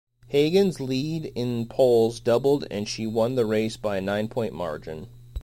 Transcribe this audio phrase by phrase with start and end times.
[0.29, 5.05] Hagan's lead in polls doubled and she won the race by a nine-point margin.